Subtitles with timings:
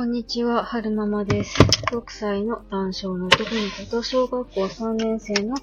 [0.00, 1.60] こんにちは、はるままです。
[1.92, 5.54] 6歳の男性の男の子と小学校3年生の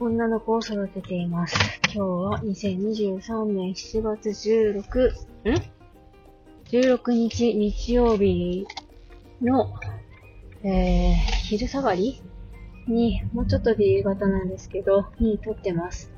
[0.00, 1.56] 女の子を育てています。
[1.84, 4.82] 今日は2023年7月16、ん
[6.64, 8.66] ?16 日日曜日
[9.40, 9.72] の、
[10.64, 11.14] えー、
[11.44, 12.20] 昼下がり
[12.88, 16.10] に、もうちょっとで夕方なんですけど、に撮ってます。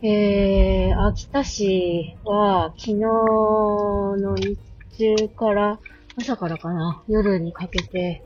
[0.00, 4.56] えー、秋田市は昨日の日
[4.96, 5.80] 中から
[6.16, 8.22] 朝からかな、夜にかけて、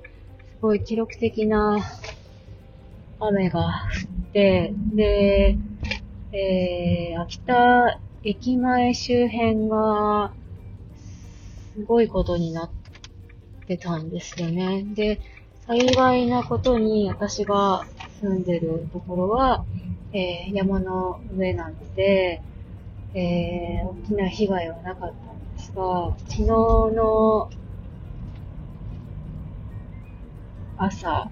[0.56, 1.78] すごい記録的な
[3.18, 3.64] 雨が降
[4.28, 5.56] って、で、
[6.32, 10.32] えー、秋田駅前周辺が、
[11.74, 12.70] すごいことになっ
[13.66, 14.84] てたんですよね。
[14.94, 15.20] で、
[15.66, 17.86] 幸いなことに私が
[18.20, 19.64] 住んでるところは、
[20.12, 22.42] えー、山の上なので、
[23.14, 27.48] えー、大きな被害はなかったんですが、昨日の
[30.78, 31.28] 朝、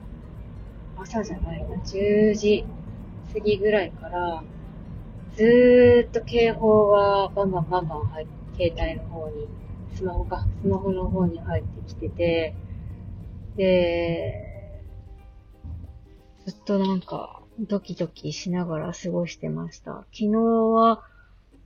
[0.99, 2.67] 朝じゃないな、10時
[3.33, 4.43] 過ぎぐらいから、
[5.37, 9.47] ずーっと警報がバンバンバンバン入って、携帯の方に、
[9.95, 12.55] スマホか、スマホの方に入ってきてて、
[13.57, 14.83] で、
[16.47, 20.07] ずっとなんか、ドキドキしながら過ごしてました。
[20.13, 21.03] 昨日は、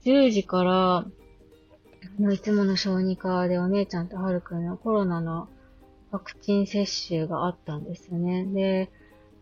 [0.05, 1.05] 10時から、
[2.31, 5.47] いつもの小児科でお姉ちゃんとはるくんのコロナの
[6.11, 8.45] ワクチン接種があったんですよね。
[8.45, 8.89] で、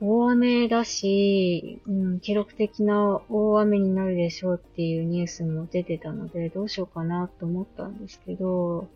[0.01, 8.87] 大雨だし、うん、記録的な大雨になるでしょうっていうニュースも出てたので、どうしようかなと思ったんですけど、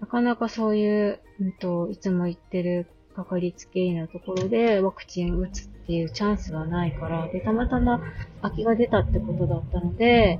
[0.00, 8.00] なかなかそういう、うんと、いつも言ってるかかりつけ医のところでワクチン打つっていうチャンスがないから、で、たまたま
[8.42, 10.38] 空きが出たってことだったので、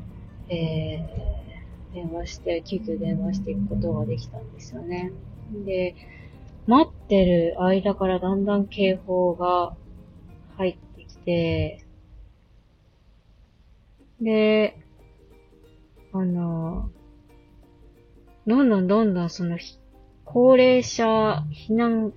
[0.50, 1.41] えー
[1.92, 5.12] 電話して、急遽電話していくことができたんですよね。
[5.64, 5.94] で、
[6.66, 9.74] 待ってる間からだんだん警報が
[10.56, 11.84] 入ってきて、
[14.20, 14.78] で、
[16.12, 16.90] あの、
[18.46, 19.58] どんどんどんどんその、
[20.24, 22.12] 高齢者避難、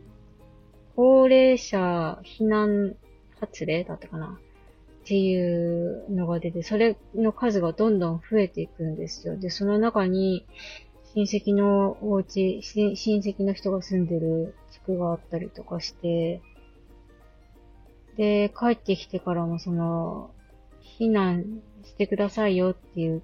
[0.96, 2.96] 高齢者避難
[3.40, 4.40] 発令だったかな
[5.06, 9.38] っていうのが出て、それの数がどんどん増えていくんですよ。
[9.38, 10.48] で、その中に、
[11.14, 16.42] 親戚のお家、親戚の人が住んでる地区があったりとかして、
[18.18, 20.32] で、帰ってきてからもその、
[20.98, 23.22] 避難してくださいよっていう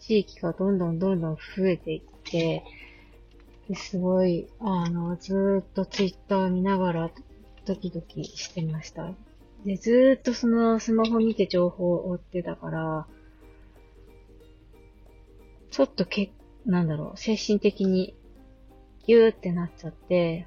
[0.00, 2.64] 地域がどんどんどんどん増えていって、
[3.66, 7.10] ですごい、あの、ずーっとツイッター見ながら
[7.64, 9.14] ドキドキしてました。
[9.64, 13.06] で、ずーっとそのスマホ見て情報を追ってたから、
[15.70, 16.32] ちょっとけ、
[16.66, 18.14] なんだろう、精神的に
[19.06, 20.46] ギューってなっちゃって、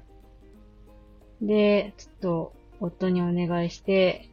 [1.40, 4.28] で、ちょっと夫にお願いして、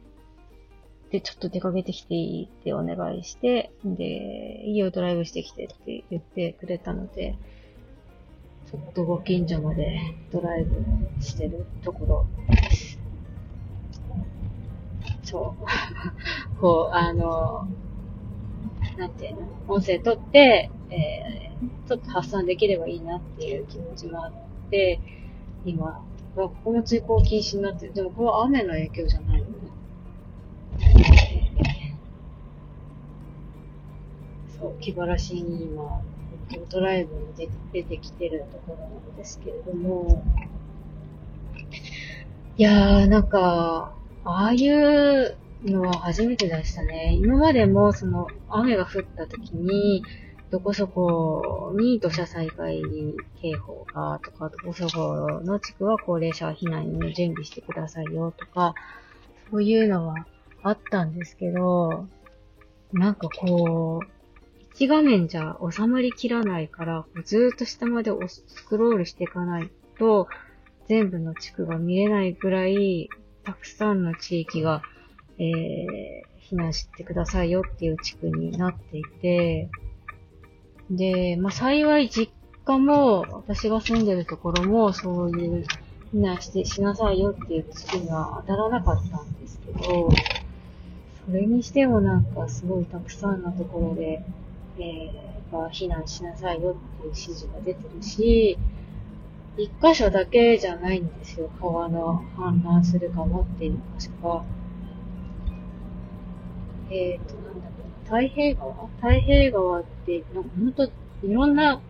[1.10, 7.36] で、ちょっと出かけてきていいってお願いして、で、いいよドライブしてきてって言ってくれたので、
[8.70, 10.84] ちょっとご近所までドライブ
[11.20, 12.89] してるところです。
[15.30, 16.58] そう。
[16.60, 17.68] こう、あの、
[18.98, 24.32] なんていうの、音声取って、えー、ちょっと発散できればいいなっていう気持ちもあっ
[24.70, 24.98] て、
[25.64, 26.04] 今、
[26.34, 27.92] ここも通行禁止になってる。
[27.92, 29.50] でもこれは雨の影響じゃないよね。
[34.58, 36.02] そう、気晴らしに今、
[36.68, 40.24] ドライブに出てきてるところなんですけれども、
[42.56, 47.16] いやー、なんか、ああいうのは初めてでしたね。
[47.18, 50.02] 今までも、その、雨が降った時に、
[50.50, 52.82] どこそこに土砂災害
[53.40, 58.74] 警報がとか、どこそこの地区は高齢者は避難に準備してくださいよとか、
[59.50, 60.26] そういうのは
[60.62, 62.08] あったんですけど、
[62.92, 64.08] なんかこう、
[64.74, 70.26] 一画面じゃ収まりきらないから、ずーっと下までスクロールしていかないと、
[70.88, 73.08] 全部の地区が見れないぐらい、
[73.44, 74.82] たくさんの地域が、
[75.38, 79.70] えー、避難してくださいよっていう地区になっていて、
[80.90, 82.32] で、まあ、幸い実
[82.64, 85.64] 家も、私が住んでるところも、そういう
[86.12, 90.10] 避難して、しなさいよっていう地区には当たらなかったんですけど、
[91.26, 94.24] それにしてもなんかすごいたくさんのところで、
[94.78, 98.58] えー、避難しなさいよっていう指示が出てるし、
[99.60, 101.50] 一箇所だけじゃないんですよ。
[101.60, 104.44] 川の氾濫するかもっていう箇所が。
[106.90, 107.72] えっ、ー、と、なんだっ
[108.04, 110.84] け、太平川太平川って、なんかほんと、
[111.22, 111.80] いろんな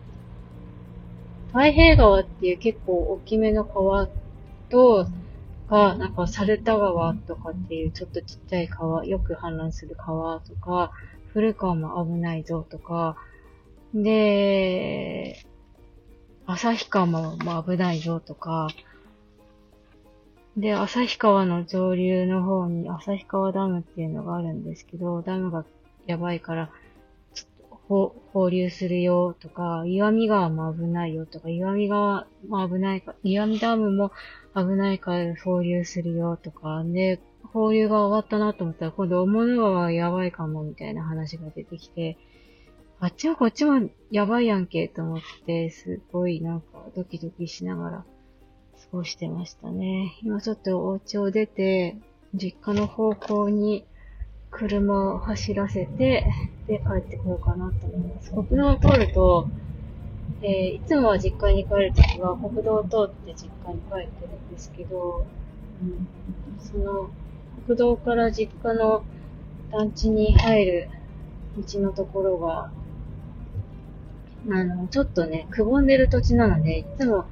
[1.47, 4.09] 太平川っていう結構大きめの川
[4.69, 5.07] と、
[5.71, 10.91] か、なんか、サルタ川とかっていうちょっとちっちゃい川、よく氾濫する川とか、
[11.31, 13.15] 古川も危ないぞとか、
[13.93, 15.45] で、
[16.53, 18.67] 旭川も危ないぞとか、
[20.57, 25.65] で、旭川の上流の方に旭川ダムっていうのがあるんですけど、ダムが
[26.07, 26.69] やばいから、
[27.87, 34.11] 放流するよとか、岩見川も危ないよとか、岩見川も危ないか、岩見ダムも
[34.55, 37.21] 危ないから放流するよとか、で、
[37.53, 42.17] 放流が終わったなと思ったら、今度、大物川やばいかもみたいな話が出てきて、
[43.03, 48.05] あっちもこっちもやばいやんけと思って、すごいなんかドキドキしながら過
[48.91, 50.19] ごしてましたね。
[50.21, 51.97] 今ちょっとお家を出て、
[52.35, 53.87] 実家の方向に
[54.51, 56.27] 車を走らせて、
[56.67, 58.29] で、帰ってこようかなと思います。
[58.29, 59.47] 国道を通ると、
[60.43, 65.25] えー、いつもは実家に帰るときは国道を通って実家に帰ってるんですけど、
[65.81, 66.07] うん、
[66.59, 67.09] その
[67.65, 69.03] 国道から実家の
[69.71, 70.89] 団地に入る
[71.57, 72.71] 道のところが、
[74.49, 77.25] あの、ちょっとね、くぼんでる土地なので、いつも、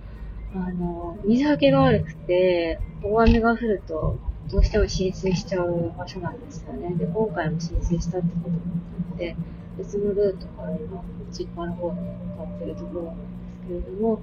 [0.54, 4.20] あの、水はけが悪くて、大雨が降ると、
[4.52, 6.94] どうしても浸水しちゃう場所なんですよね。
[6.96, 8.58] で、今回も浸水したってことも
[9.12, 9.36] あって、
[9.78, 14.22] 別のルートから今、実家の方に向かってるところなんですけれども、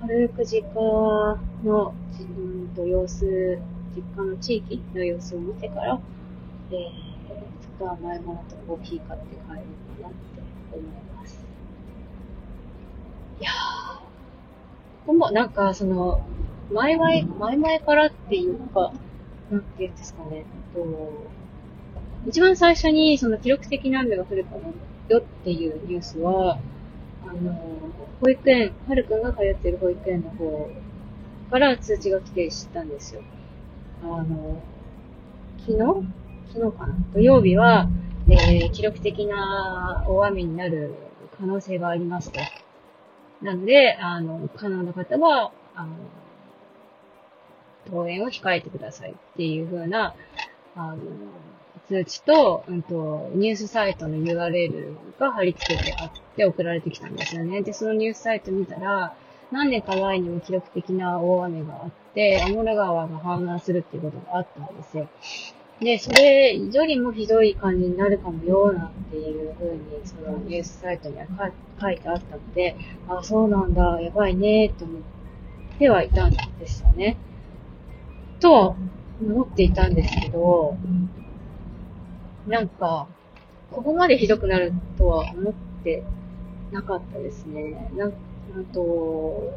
[0.00, 3.58] 軽く実家の、うんと様子、
[3.94, 6.00] 実家の地域の様子を見てから、
[6.70, 9.66] えー、ちょっと甘いものとコーヒー買って帰るかなって
[10.72, 11.05] 思います。
[13.40, 16.20] いやー、もなんかその、
[16.72, 18.92] 前々、前々からっていうか、
[19.50, 20.44] なんて言うんですかね、
[20.74, 20.84] と、
[22.26, 24.72] 一番最初にその記録的な雨が降るかも
[25.08, 26.58] よっていうニュースは、
[27.24, 27.52] あの、
[28.20, 30.70] 保育園、はるくんが通っている保育園の方
[31.50, 33.22] から通知が来て知ったんですよ。
[34.02, 34.60] あの、
[35.60, 35.78] 昨日？
[36.52, 36.94] 昨日かな？
[37.12, 37.88] 土曜日は、
[38.28, 40.94] えー、記録的な大雨になる
[41.38, 42.40] 可能性がありますと。
[43.42, 45.92] なので、あの、可能な方は、あの、
[47.86, 50.14] 登園を控えてくださいっていう風な、
[50.74, 50.98] あの、
[51.88, 57.62] 通知と、うんと、ニュースサイトの URL が貼り付けてあって送られてきたんですよね。
[57.62, 59.14] で、そのニュースサイト見たら、
[59.52, 65.08] 何年か前にも記録的な大雨があって、アモラ川が氾濫するっていうことがあったんですよ。
[65.80, 71.26] で、それよりもひどい感じになるかもよ、なんていう風に、そのニュースサイトには
[71.78, 72.76] 書いてあったので、
[73.08, 75.02] あ、そうなんだ、やばいね、と思っ
[75.78, 77.18] てはいたんですよね。
[78.40, 78.76] とは
[79.20, 80.76] 思っていたんですけど、
[82.46, 83.06] なんか、
[83.70, 85.52] ここまでひどくなるとは思っ
[85.84, 86.02] て
[86.72, 87.90] なかったですね。
[87.96, 88.12] なん
[88.72, 89.52] と、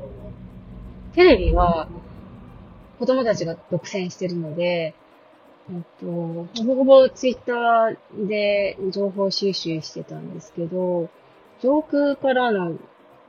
[1.14, 1.88] テレビは
[3.00, 4.94] 子供たちが独占してるので、
[5.72, 11.10] えっと、ほぼほぼツイッターで情報収集してたんですけど、
[11.62, 12.78] 上空からの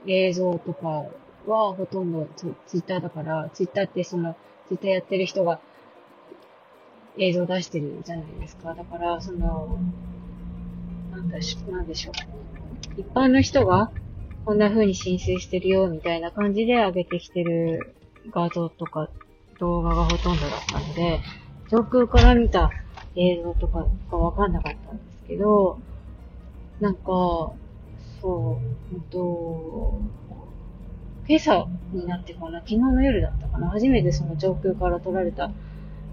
[0.06, 1.04] 映像とか
[1.46, 4.36] はほとんどツイッターだから、ツイッターってその
[4.68, 5.60] ツイッターやってる人が
[7.18, 8.72] 映像出してるじゃないですか。
[8.74, 9.78] だから、その、
[11.10, 13.00] なんだし、なんでしょう。
[13.00, 13.90] 一般の人が
[14.44, 17.94] こんな風に浸水してるよ、みたいな感じで上げてきてる
[18.30, 19.10] 画像とか
[19.58, 21.20] 動画がほとんどだったので、
[21.70, 22.72] 上空から見た
[23.14, 25.78] 映像とかがわかんなかったんですけど、
[26.80, 27.52] なんか、
[28.20, 28.60] そ
[28.92, 30.00] う、うんと、
[31.28, 35.52] 今朝になってかな、昨日の夜だったかな、初めてその上空から撮られた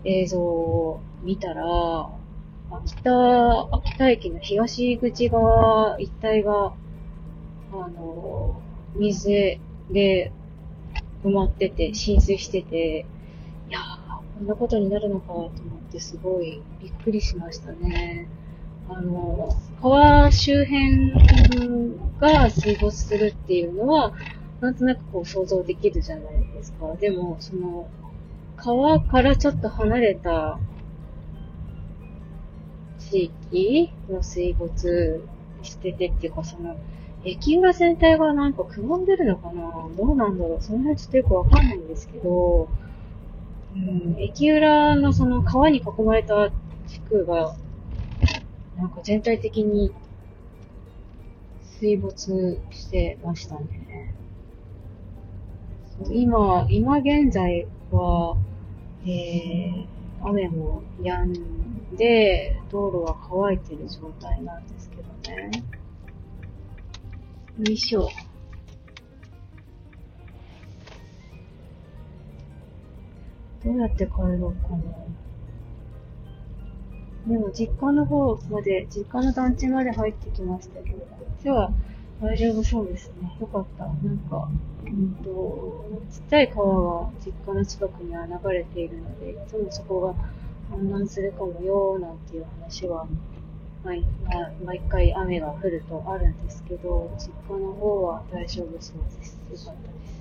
[0.04, 2.12] 映像を見たら、
[2.70, 6.74] 秋田、秋田駅の東口側一帯が、
[7.74, 8.62] あの、
[8.96, 9.58] 水
[9.90, 10.32] で
[11.24, 13.08] 埋まってて、浸水してて、
[13.70, 14.07] いやー、
[14.38, 15.51] こんなことになるのかと思っ
[15.91, 18.27] てすごいびっくりしましたね。
[18.88, 19.50] あの、
[19.82, 21.12] 川周辺
[22.20, 24.13] が水没するっていうのは、
[24.62, 26.96] なんとなくこう想像できるじゃないですか。
[26.96, 27.89] でも、その、
[28.58, 30.60] 川からちょっと離れた
[33.00, 35.24] 地域の水没
[35.63, 36.77] しててっていうか、その、
[37.25, 39.89] 駅裏全体がなんかくぼんでるのかな？
[39.98, 40.62] どうなんだろう？
[40.62, 42.70] その辺ちょっとよくわかんないんですけど、
[43.86, 46.50] うん、駅裏のその川に囲まれた
[46.88, 47.56] 地区が、
[48.78, 49.92] なんか全体的に
[51.80, 54.16] 水没してましたね。
[56.10, 58.38] 今、今現在は、
[59.06, 59.86] えー、
[60.22, 65.04] 雨も止んで、道路は乾いてる状態なんですけど
[65.36, 65.64] ね。
[67.60, 68.10] よいしょ。
[73.68, 74.80] どうやって帰ろうかな。
[77.28, 81.70] でも実家の方まで、実家の団地まで入ってきましたけど、こっちは
[82.22, 83.36] 大丈夫そうですね。
[83.42, 83.84] よかった。
[83.84, 84.48] なんか、
[84.86, 90.16] うんと、ちっちゃい川が実家の近くには流れているので、いつもそこが
[90.74, 93.06] 氾濫するかもよ、なんていう話は、
[93.84, 94.06] 毎
[94.66, 99.38] 毎回雨が降るとあるんですけど、実家の方は大丈夫そうです。
[99.52, 100.17] よかったです。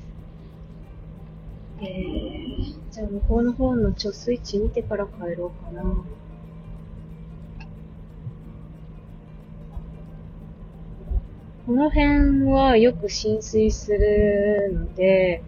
[1.81, 5.83] えー、じゃあ向こうの方の貯水池見てから帰ろうかな。
[11.67, 15.43] この辺はよく浸水するので、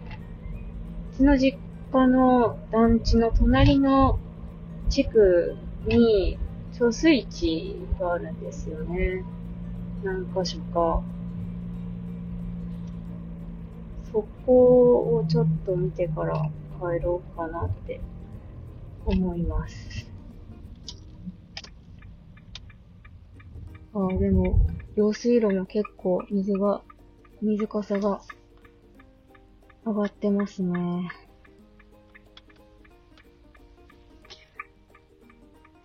[1.13, 1.57] うちの実
[1.93, 4.19] 家の団地の隣の
[4.89, 5.55] 地区
[5.87, 6.37] に
[6.73, 9.23] 貯水池があるんですよね。
[10.03, 11.01] 何箇所か。
[14.11, 16.49] そこをちょっと見てから
[16.79, 18.01] 帰ろうかなって
[19.05, 20.09] 思います。
[23.93, 24.59] ああ、でも、
[24.95, 26.81] 用水路も結構水が、
[27.41, 28.21] 水かさが
[29.85, 31.09] 上がってますね。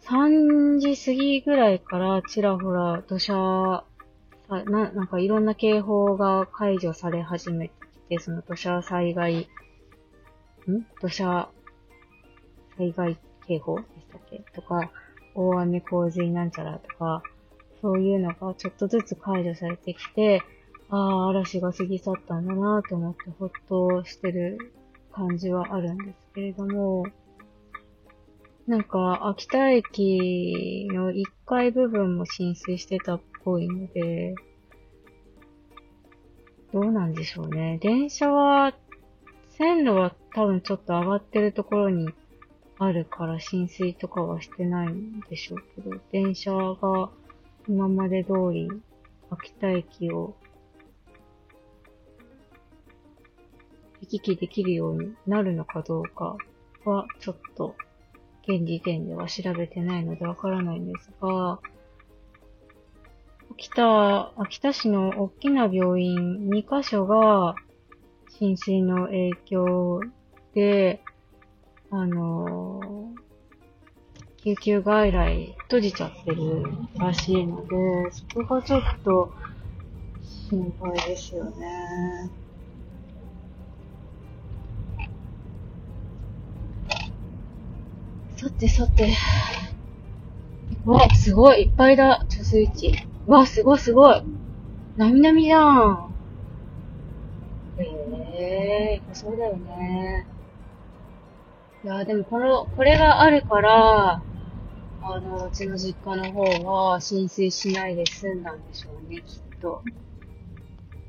[0.03, 3.85] 3時過ぎぐらいからちらほら土砂、
[4.49, 7.71] な、なんかいろんな警報が解除され始め、
[8.21, 9.47] その土砂災害、ん？
[11.01, 11.49] 土砂
[12.77, 14.45] 災害警報でしたっけ？
[14.55, 14.91] とか、
[15.35, 17.23] 大雨洪水なんちゃらとか、
[17.81, 20.43] そういうのがちょっとずつ解除されてきて、
[20.91, 24.59] ああ、嵐が過ぎ去ったんだなと思ってほっとしてる
[25.13, 27.05] 感じはあるんですけれども、
[28.67, 34.35] なんか、秋田駅の1階部分も浸水してたっぽいので、
[36.75, 37.79] どうなんでしょうね。
[37.81, 38.75] 電車は、
[39.51, 42.11] 線路は多分ちょっと上がってるところに
[42.81, 47.11] あるから浸水とかはしてないんでしょうけど、電車が
[47.69, 48.69] 今まで通り
[49.31, 50.35] 秋田駅を
[54.01, 56.37] 行き来できるようになるのかどうか
[56.85, 57.77] はちょっと
[58.49, 61.61] 現時点では調べてないのでわからないんですが、
[63.57, 67.55] 秋田、秋田市の大きな病院2カ所が
[68.39, 70.01] 浸水の影響
[70.55, 71.03] で、
[71.91, 73.25] あのー
[74.45, 76.67] 救急外来閉じちゃってる
[76.99, 79.33] らしいので、そこがちょっと
[80.51, 82.31] 心配ですよね。
[88.37, 89.15] さてさて。
[90.85, 93.14] わ、すごい、いっぱいだ、貯水池。
[93.27, 94.23] わ、すごいすごい。
[94.97, 96.15] なみなみじゃん。
[97.79, 97.83] え
[98.97, 100.27] えー、そうだよね。
[101.83, 104.23] いや、でもこの、これがあるから、
[105.03, 109.83] あの、うちの実家の方は浸水しないで済んだんでしょうね、きっと。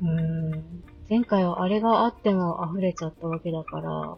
[0.01, 0.83] うーん。
[1.09, 4.17] 前回はあれがあっても溢れちゃったわけだから、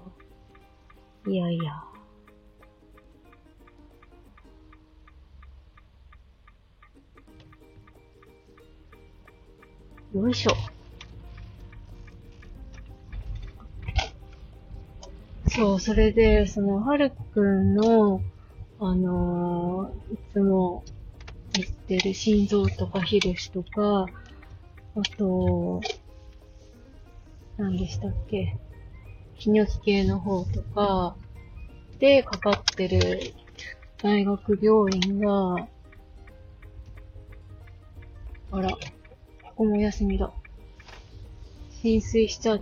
[1.28, 1.87] いやいや。
[10.14, 10.52] よいしょ。
[15.50, 18.22] そう、それで、その、はるくんの、
[18.80, 20.84] あのー、いつも
[21.54, 24.06] 言ってる心臓とかヒルシとか、
[24.96, 25.82] あと、
[27.58, 28.56] 何でしたっけ？
[29.40, 31.16] 泌尿器系の方とか
[32.00, 33.34] でかかってる
[34.02, 35.68] 大学病院が、
[38.52, 38.70] あら、
[39.58, 40.32] ここも休みだ。
[41.82, 42.62] 浸水しちゃっ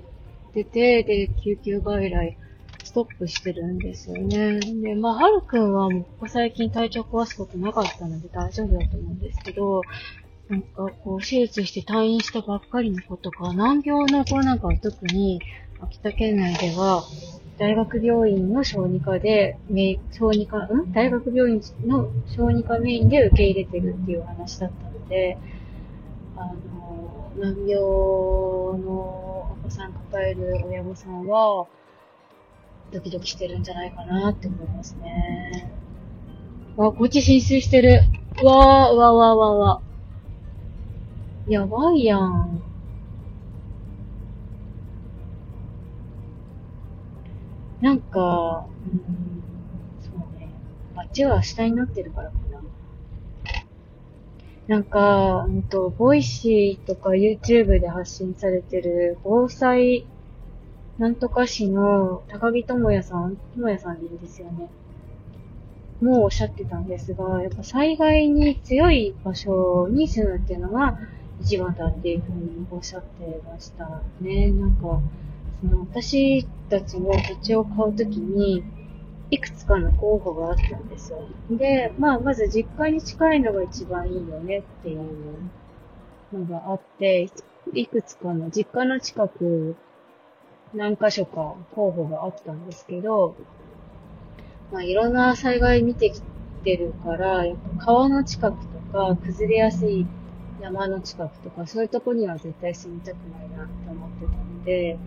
[0.54, 2.38] てて、で、救急外来
[2.86, 4.62] ストップしてるんですよね。
[4.62, 9.82] で、まあ、はるくんはもうここ最近体調壊すことなかったので大丈夫だと思うんですけど、
[10.48, 15.42] なんかこう、手術して退院したばっかりの子とか、難病の子なんかは特に、
[15.82, 17.04] 秋田県内では、
[17.58, 19.58] 大学病院の小児科で、
[20.12, 20.94] 小児科、ん？
[20.94, 25.38] 大学病院の小児科メインで受け入れてるっていう話だったので、
[26.38, 26.75] あの、
[27.38, 31.68] 難病のお子さん抱える親御さんは、
[32.94, 35.70] ドキドキしてるんじゃないかなって思いますね。
[36.78, 38.00] わ、こっち浸水してる。
[38.42, 39.82] うわー、うわわわわ。
[41.50, 42.62] やばいやん。
[47.82, 49.44] なんか、うん、
[50.02, 50.50] そうね。
[50.96, 52.45] 街は下になってるからか
[54.68, 54.80] な。
[54.80, 60.06] んか、うんと、 Voicy とか YouTube で発信されてる防災
[60.98, 64.70] なんとか市の高木智也さん、智也さんでいいんですよね。
[66.02, 70.98] もうおっしゃってたんですが、やっぱ災害に強い場所に住むっていうのが
[71.42, 74.52] 一番だっていうふうにおっしゃってましたね。
[74.52, 75.02] なんか、
[75.62, 78.64] その私たちも土地を買うときに、
[79.32, 81.20] いくつかの候補があったんですよ。
[81.50, 85.04] で、まあ、まず実家に近いのが一番いいよねっていう
[86.34, 87.30] のがあって、
[87.74, 89.76] いくつかの実家の近く
[90.74, 93.36] 何箇所か候補があったんですけど、
[94.72, 96.22] まあ、いろんな災害見てき
[96.64, 100.06] てるから、やっぱ川の近くとか、崩れやすい
[100.62, 104.98] 山の近くとか、そういうとこには絶対住みたくないなって思ってたので、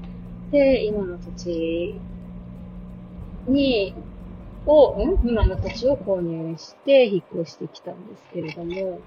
[0.50, 2.00] で、今の土地
[3.46, 3.94] に、
[4.66, 9.00] を、ん今の土地を購入して引っ越してきたんですけれども、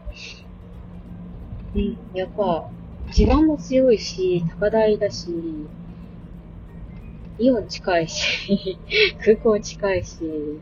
[1.76, 2.70] うん、やっぱ、
[3.12, 5.30] 地盤も強いし、高台だし、
[7.40, 8.78] イオン近いし、
[9.24, 10.60] 空港近いし、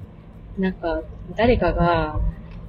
[0.57, 1.01] なんか、
[1.35, 2.19] 誰かが、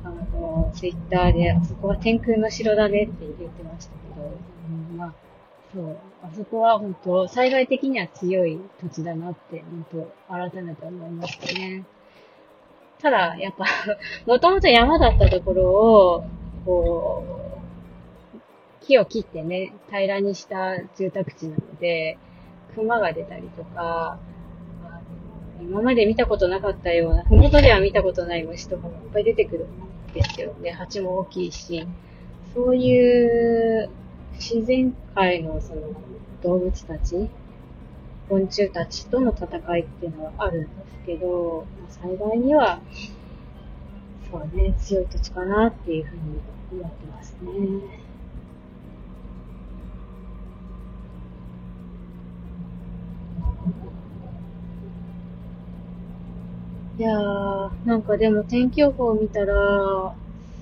[0.05, 4.31] あの、ツイッターで、あそこは天空の城だねって言ってましたけど、
[4.93, 5.15] うん、まあ、
[5.73, 11.85] そう、あそこは本当、災害的には強い土地だなって、本当、改めて思いましたね。
[13.00, 13.64] ただ、やっぱ
[14.26, 16.25] もともと山だったところを、
[16.64, 18.38] こう、
[18.85, 22.19] 木を切ってね、平らにした住宅地なので、
[22.75, 24.19] 熊が出たりとか、
[25.61, 30.73] 今まで見たことなかったような、ふもとでは見たことない虫とかもいっぱい出てくるんですよね。
[30.73, 31.87] 蜂も大きいし、
[32.54, 33.90] そういう
[34.35, 35.83] 自然界のその
[36.42, 37.28] 動物たち、
[38.31, 39.47] 昆虫たちとの戦
[39.77, 42.81] いっていうのはあるんですけど、まあ災害には、
[44.31, 46.23] そうね、強い土地かなっていうふうに
[46.73, 47.51] 思ってますね。
[56.99, 60.15] いやー、なんかでも天気予報を見たら、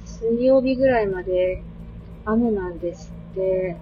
[0.06, 1.62] 水曜日ぐらいまで
[2.24, 3.76] 雨なんですって。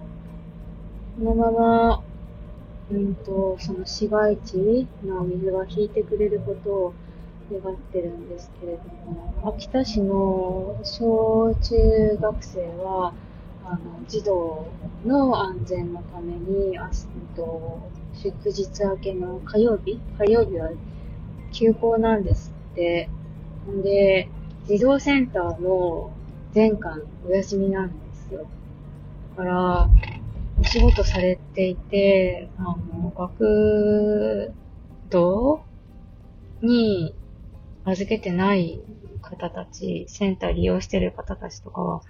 [1.19, 2.05] このまま、
[2.91, 6.95] うんと、その市街地の水が引いてくれることを
[7.51, 13.13] 願ってるんですけれども、秋田市の小中学生は、
[13.65, 14.69] あの、児童
[15.05, 16.91] の安全のために、あ
[17.35, 20.71] と、祝日明けの火曜日火曜日は
[21.53, 23.11] 休校なんですって。
[23.69, 24.31] んで、
[24.67, 26.13] 児童センターも
[26.53, 28.47] 全館お休みなんですよ。
[29.37, 29.91] だから、
[30.59, 34.55] お仕事されていて、あの、学
[35.11, 35.63] 童
[36.63, 37.15] に
[37.85, 38.81] 預けてない
[39.21, 42.03] 方たち、センター利用してる方たちとかは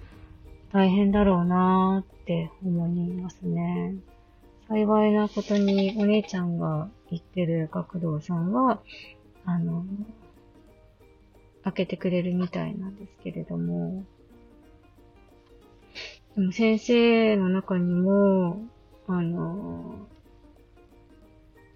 [0.71, 3.95] 大変だろうなーって思いますね。
[4.67, 8.81] 幸いなことにお姉ちゃんが行ってる学童さんは、
[9.45, 9.85] あの、
[11.63, 14.03] 開けてくれるみたいなんですけれども、
[16.37, 18.61] でも先生の中にも、
[19.07, 20.07] あの、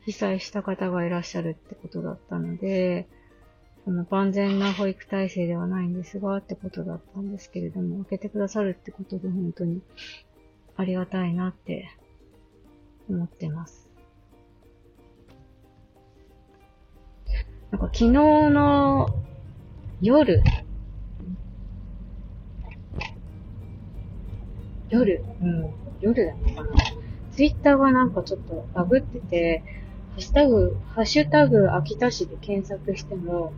[0.06, 3.08] 被災した方がいらっしゃるってことだったので、
[3.86, 9.82] その万全な保育体制ではないんですが、ってことだったんですけれども、開けてくださるってことで本当に
[10.78, 11.90] ありがたいなって
[13.10, 13.90] 思ってます。
[17.72, 19.08] なんか昨日の
[20.04, 20.44] 夜、
[24.92, 25.70] 夜、うん、
[26.02, 26.70] 夜だったかな。
[27.32, 29.64] ツイッターがなんかちょっとバグってて、
[30.12, 33.54] ハッシュタグ、ハッシュタグ秋田市で検索しても、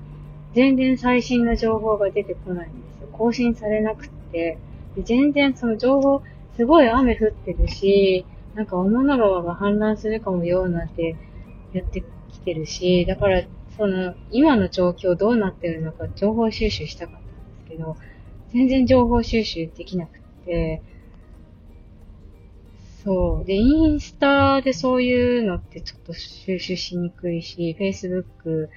[0.53, 3.07] 全然最新の情報が出てこないんですよ。
[3.11, 4.57] 更新されなくて。
[5.03, 6.21] 全然その情報、
[6.55, 11.15] すごい雨降ってるし、なんか天の川が氾濫するかもようなんて
[11.73, 13.43] やってきてるし、だから
[13.75, 17.29] その今の状況どうなってるのか情報収集したかったんで
[17.63, 17.97] すけど、
[18.51, 20.83] 全然情報収集できなくて、
[23.03, 23.45] そう。
[23.45, 28.69] で、インスタでそういうのってちょっと収集しにくいし、Facebook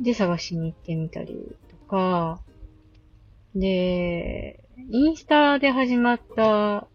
[0.00, 2.40] で探しに行ってみたりとか、
[3.54, 4.60] で、
[4.90, 6.86] インスタで始まった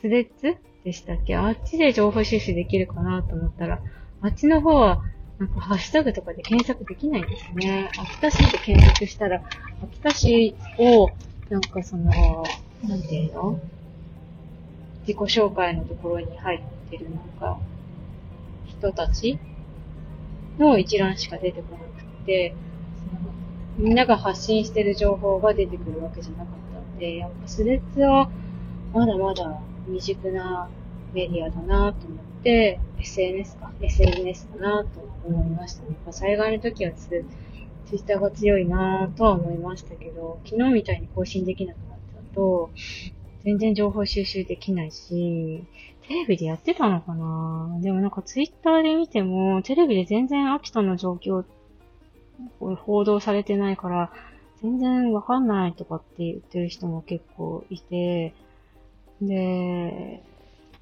[0.00, 1.36] スレッズでしたっけ？
[1.36, 3.80] あっちで情報収集できるかなと思ったら、
[4.20, 5.02] あっちの方は、
[5.38, 7.90] なんかハッシュタグとかで検索できないですね。
[7.96, 9.42] 秋田市で検索したら、
[9.82, 11.10] 秋田市を、
[11.48, 12.04] なんかその、
[12.84, 13.60] なんていうの？
[15.00, 17.58] 自己紹介のところに入ってるなんか、
[18.66, 19.38] 人たち
[20.58, 22.54] の一覧しか出てこなくて、
[23.78, 28.30] みんなが発信してる情報が出てくるわけじゃなかったんで、やっぱスレッズは
[28.92, 30.68] まだまだ未熟な
[31.14, 35.88] メディアだなと思って、SNS か、SNS だなと思いましたね。
[35.90, 37.08] やっぱ災害の時はツ
[37.86, 42.70] ツイッターが強いなとは思いましたけど、昨日みたいに更新できなくなっちゃうと、
[43.44, 45.64] 全然情報収集できないし、
[46.08, 47.78] テレビでやってたのかな？
[47.80, 51.44] でもなんかツイッターで見ても、テレビで全然秋田の状況
[52.58, 54.12] 報道されてないから、
[54.62, 58.34] 全然わかんないとかって言ってる人も結構いて、
[59.22, 60.22] で、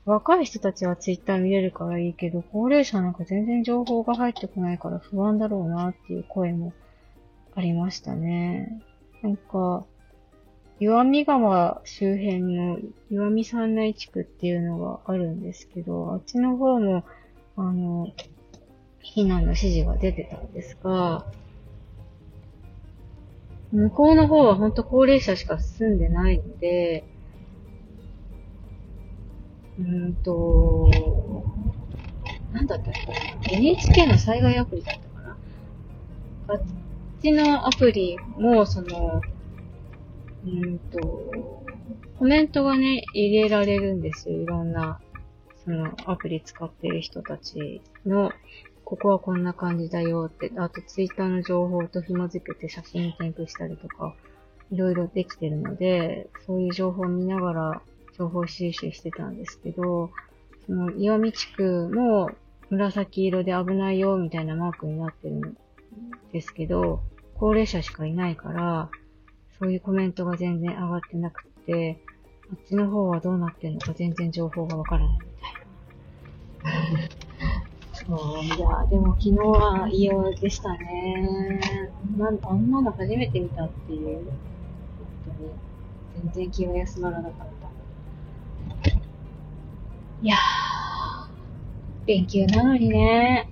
[0.04, 6.72] 若い人たちはツイッター見れるからいいけど、高齢者なんか全然情報が入ってこないから不安だろうなっていう声も
[7.54, 8.82] ありましたね。
[9.22, 9.84] なんか、
[10.80, 12.78] 岩見川周辺の
[13.10, 17.04] 岩見山内地区っていうのがあるんですけど、あっちの方も、
[17.56, 18.12] あの、
[19.02, 21.26] 避難の指示が出てたんですが、
[23.72, 27.04] 向こうの方はほんと高齢者しか住んでないので、
[29.78, 30.88] うんと、
[32.52, 32.94] なんだったっ
[33.42, 35.36] け ?NHK の災害アプリだったかな
[36.48, 36.62] あっ
[37.20, 39.20] ちのアプリも、その、
[40.44, 40.98] うんと、
[42.18, 44.40] コメントがね、入れられるんですよ。
[44.40, 45.00] いろんな、
[45.64, 48.32] そのアプリ使ってる人たちの
[48.88, 54.14] ここはこんな感じだよって、あとツイッターの情報と紐づけて写真添付したりとか、
[54.72, 57.82] いろいろできてるので、そういう情報を見ながら
[58.16, 60.10] 情報収集してたんですけど、
[60.64, 62.30] その岩見地区も
[62.70, 65.56] 紫色で危ないよみたいなマークになってるん
[66.32, 67.02] ですけど、
[67.34, 68.90] 高齢者しかいないから、
[69.60, 72.00] そういうコメントが全然上がってなくて、
[72.50, 75.26] あっちの方はどうなってるのか全然情報がわからないみ
[76.62, 77.08] たいな。
[77.92, 78.56] そう、いや、
[78.88, 81.60] でも昨日は異様でしたね。
[82.16, 84.24] なんあんなの初めて見たっていう。
[85.26, 85.50] 本当に。
[86.22, 87.68] 全然気が休まらなかった。
[90.22, 90.38] いやー、
[92.06, 93.48] 連休なのにね。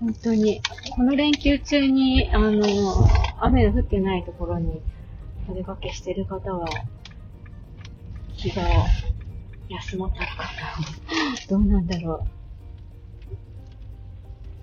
[0.00, 0.60] 本当に。
[0.94, 2.60] この連休中に、あの、
[3.38, 4.80] 雨の降ってないところに
[5.48, 6.66] お出かけしてる方は、
[8.36, 8.62] 気が
[9.68, 10.48] 休まったのかな。
[11.48, 12.36] どうなんだろう。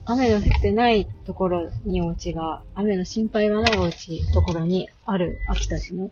[0.06, 6.12] 雨の降ってないところにお家が、雨の心配がないお家、ところにある秋田市の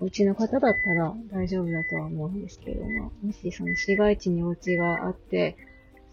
[0.00, 5.56] お家の方だったら大丈夫だとは思うんですけども、もしその市街地にお家があって、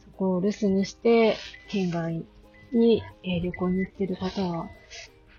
[0.06, 1.36] そこを留守にして、
[1.68, 2.24] 県外
[2.72, 4.70] に、え、旅行に行ってる方は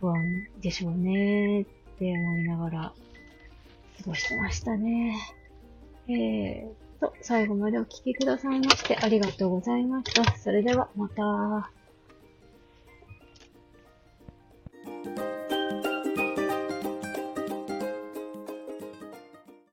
[0.01, 1.65] 不安でしょうねっ
[1.99, 2.93] て思いながら
[3.99, 5.17] 過ごしてましたね。
[6.09, 10.37] えーと、最後までお聴きくださいましてありがとうございました。
[10.39, 11.80] それではまた。